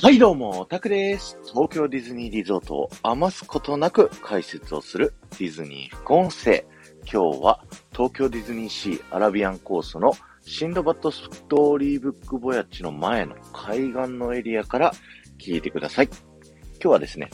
[0.00, 1.36] はいどうも、タクです。
[1.42, 6.64] 東京ディズニーリゾートを余すことなく解説をするディズニー副音声。
[7.00, 14.92] 今日は東京ディズニーシーアラビアンコースのシンドバッドストーリーブックボヤッチの前の海岸のエリアから
[15.36, 16.06] 聞いてください。
[16.06, 17.28] 今日はですね、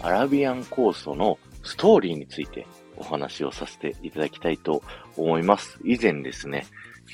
[0.00, 2.66] アラビアンコースのストーリーについて
[2.96, 4.82] お話をさせていただきたいと
[5.18, 5.78] 思います。
[5.84, 6.64] 以前ですね、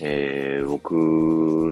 [0.00, 0.92] えー、僕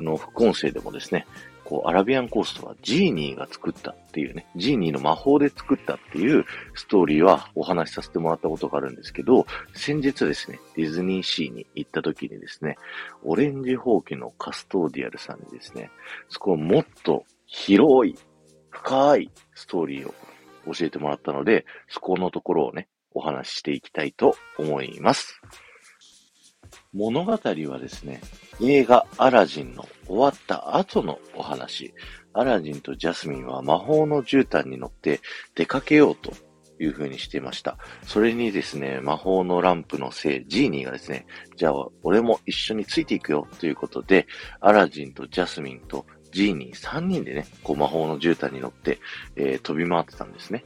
[0.03, 1.25] の副音声でもですね、
[1.73, 12.77] こう、アラビアンコーストはジーニーが作ったっていうね、ジーニーの魔法で作ったっていうストーリーはお話しさせてもらったことがあるんですけど、先日ですね、ディズニーシーに行った時にですね、
[13.25, 15.91] オレンジホウキのカストーディアルさんにですね、
[16.29, 18.17] そこをもっと広い、
[18.69, 20.15] 深いストーリーを
[20.75, 25.41] 教えてもらったので、そこのところをね、お話ししていきたいと思います。
[26.95, 28.21] 物語はですね、
[28.61, 31.95] 映画アラジンの終わった後のお話。
[32.35, 35.21] アラジンとジャスミンは魔法の絨毯に乗って
[35.55, 36.33] 出かけようと
[36.79, 37.79] いう風にしていました。
[38.05, 44.27] それにですね、魔法のランプのせい、ジーニーがですね、じゃあ俺も一緒についていくよということで、
[44.61, 48.99] アラジンとジャスミンとジーニー3人でね、こう魔法の絨毯に乗って、
[49.37, 50.63] えー、飛び回ってたんですね。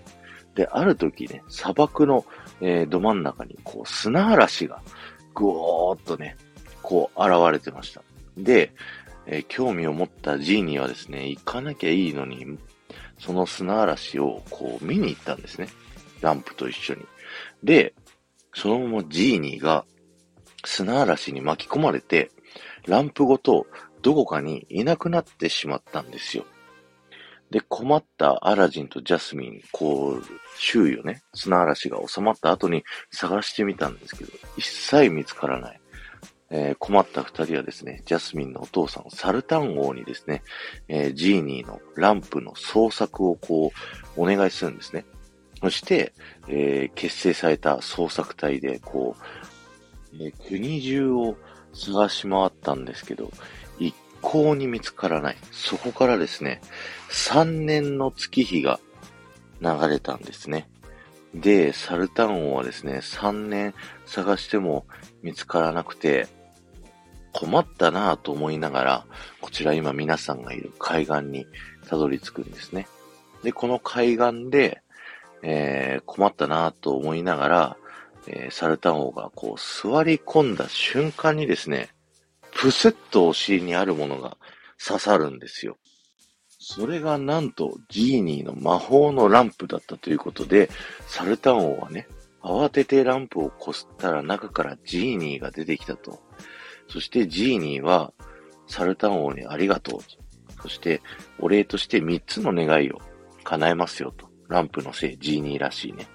[0.56, 2.25] で、ある時ね、砂漠の、
[2.61, 4.83] えー、ど真ん中にこう砂嵐が
[5.37, 6.37] ぐおーっとね、
[6.83, 8.03] こう現れてました。
[8.37, 8.73] で、
[9.27, 12.59] えー、興味を持ったジーニーはですね、行かなきゃいいのに、
[13.19, 15.69] その砂嵐をこう見に行ったんですね。
[16.20, 17.07] ランプと一緒に。
[17.62, 17.95] で、
[18.55, 19.84] そのままジーニーが
[20.64, 22.31] 砂嵐に巻き込まれて、
[22.87, 23.67] ランプごと
[24.03, 26.45] どこかにいなくなってしまったんですよ。
[27.50, 30.22] で、困ったアラジンとジャスミン、こう、
[30.58, 35.80] 周囲をね、砂嵐が収まった後に探してみたんですけど、一切見つからない。
[36.48, 40.42] えー、困った二人はですね、ジャスミンのお父さん、サルタン王にですね、
[40.89, 43.72] えー、ジーニーのランプの捜索をこ
[44.17, 45.05] う、お願いするんですね。
[45.61, 46.12] そして、
[46.48, 51.36] えー、結成された捜索隊で、こう、え国中を
[51.73, 53.30] 探し回ったんですけど、
[54.27, 55.37] 向に見つからない。
[55.53, 56.61] そこからですね、
[57.11, 58.81] 3年の月日が
[59.61, 60.69] 流れたんですね。
[61.33, 63.73] で、サルタン王はですね、3年
[64.05, 64.85] 探しても
[65.23, 66.27] 見つからなくて、
[67.33, 69.07] 困ったなぁと思いながら、
[69.41, 71.47] こちら今皆さんがいる海岸に
[71.89, 72.89] たどり着くんですね。
[73.45, 74.83] で、この海岸で、
[75.42, 77.77] えー、困ったなぁと思いながら、
[78.27, 81.91] えー、サルタン王がこう座り込んだ瞬間にですね、
[82.58, 84.39] プセッとお尻にあるものが
[84.84, 85.77] 刺さるんですよ。
[86.58, 90.70] それがなんとジーニーの魔法のランプだったということで、
[91.06, 92.08] サルタン王はね、
[92.42, 96.20] 慌ててランプをこすったら中からジーニーが出てきたと。
[96.89, 98.12] そしてジーニーは
[98.67, 100.62] サルタン王にありがとうと。
[100.62, 101.02] そして
[101.38, 103.00] お礼として3つの願いを
[103.44, 104.27] 叶えますよと。
[104.48, 106.06] ランプのせい、ジーニーらしいね。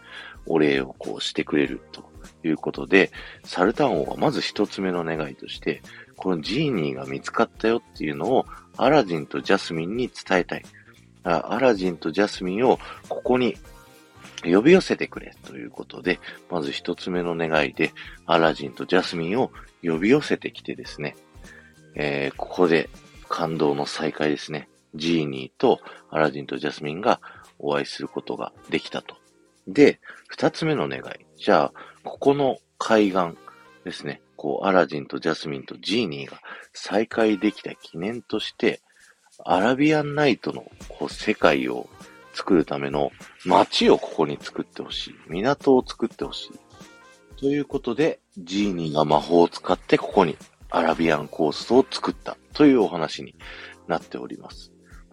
[0.45, 2.09] お礼をこうしてくれると
[2.43, 3.11] いうことで、
[3.43, 5.81] サルタン王はまず1つ目の願いとして、
[6.21, 8.45] このジーニーが見つかったよっていうのを
[8.77, 10.63] アラジンとジャスミンに伝えたい。
[11.23, 12.77] アラジンとジャスミンを
[13.09, 13.57] ここに
[14.43, 16.19] 呼び寄せてくれということで、
[16.51, 17.91] まず一つ目の願いで、
[18.27, 19.51] アラジンとジャスミンを
[19.81, 21.15] 呼び寄せてきてですね、
[21.95, 22.91] えー、ここで
[23.27, 24.69] 感動の再会ですね。
[24.93, 25.79] ジーニーと
[26.11, 27.19] アラジンとジャスミンが
[27.57, 29.15] お会いすることができたと。
[29.67, 31.03] で、二つ目の願い。
[31.35, 33.37] じゃあ、ここの海岸
[33.85, 34.21] ですね。
[34.41, 36.41] こう、アラジンとジャスミンとジーニーが
[36.73, 38.81] 再会できた記念として、
[39.45, 41.87] アラビアンナイトのこう世界を
[42.33, 43.11] 作るための
[43.45, 45.15] 街をここに作ってほしい。
[45.27, 47.39] 港を作ってほしい。
[47.39, 50.35] ということで、ジーニーが魔法を使ってここに
[50.71, 53.35] アラビアンコースを作ったというお話に
[53.87, 54.71] なっております。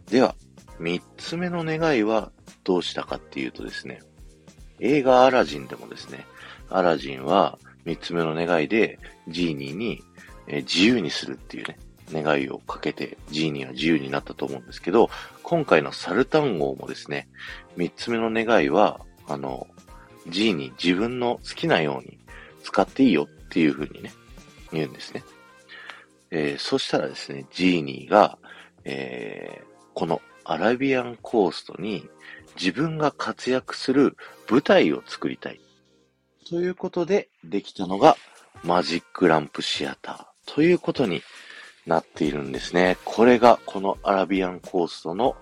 [0.08, 0.36] では、
[0.78, 2.32] 三つ目の願いは
[2.64, 4.00] どうしたかっていうとですね、
[4.80, 6.24] 映画アラジンでもですね、
[6.70, 7.58] アラジンは
[7.88, 10.04] 三つ目の願いで、ジーニーに、
[10.46, 11.78] え自由にするっていうね、
[12.12, 15.08] 願いをかけて、ジーニーは自由になったと思うんですけど、
[15.42, 17.28] 今回のサルタン号もですね、
[17.76, 19.66] 三つ目の願いは、あの、
[20.28, 22.18] ジーニー自分の好きなように
[22.62, 24.12] 使っていいよっていう風にね、
[24.70, 25.24] 言うんですね。
[26.30, 28.36] えー、そしたらですね、ジーニーが、
[28.84, 32.06] えー、このアラビアンコーストに
[32.54, 34.14] 自分が活躍する
[34.50, 35.60] 舞台を作りたい。
[36.48, 38.16] ということで、できたのが
[38.64, 41.22] マジックランプシアターということに
[41.86, 42.96] なっているんですね。
[43.04, 45.36] これがこのアラビアンコーストの、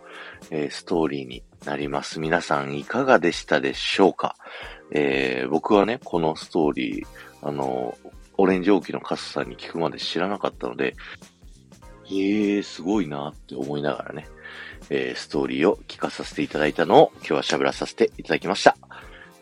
[0.50, 2.18] えー、ストーリーになります。
[2.18, 4.36] 皆さんいかがでしたでしょうか、
[4.90, 7.06] えー、僕はね、このストーリー、
[7.42, 7.96] あの、
[8.36, 10.96] オレンジ王記のカスさんに聞くまで知らなかったので、
[12.08, 14.26] えー、すごいなって思いながらね、
[14.90, 18.76] えー、ストーリーを聞かさせていただいたのを今日は喋らさせていただきました。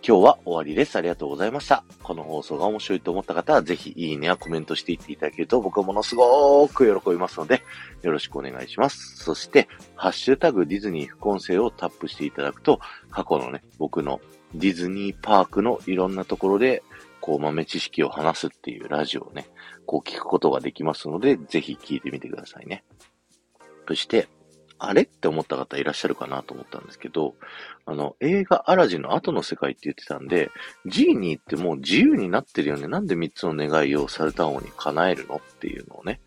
[0.07, 0.97] 今日は終わりです。
[0.97, 1.83] ありがとうございました。
[2.03, 7.63] この放送が面白いと思った方は、ぜひいいねやコメントしていっていただけると僕はものすごく喜びますので、
[8.03, 9.17] よろしくお願いします。
[9.17, 9.67] そして、
[9.97, 12.81] ハッシュタグディズニー副音声をタップしていただくと、
[13.11, 14.21] 過去のね、僕の
[14.55, 16.83] ディズニーパークのいろんなところで、
[17.23, 19.49] こう豆知識を話すっていうラジオをね、
[19.87, 22.85] こう聞くことができますので、ぜひ聞いてみてくださいね。
[23.89, 24.29] そして、
[24.89, 25.03] あれ？
[25.03, 27.35] って思った方いらっしゃるかなと思ったんですけど、
[27.87, 30.51] あの、映画アラジンの後の世界って言ってたんで、
[30.87, 32.89] ジーニーってもう自由になってるよね。
[32.89, 36.21] なんで3つの願いをサルタン王に叶えるのっていうのをね、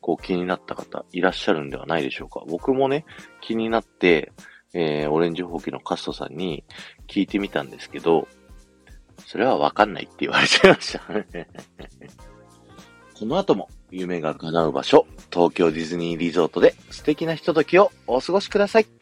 [0.00, 2.42] こう気になった方いらっしゃるんではないでしょうか。
[2.48, 3.04] 僕もね、
[3.40, 4.32] 気になって、
[4.72, 6.64] えー、オレンジホーキのカストさんに
[7.08, 8.28] 聞いてみたんですけど、
[9.24, 11.00] それはわかんないって言われちゃいました
[13.18, 18.95] この後も夢が叶う場所、東京ディズニーリゾートで素敵なひとときをお過ごしください。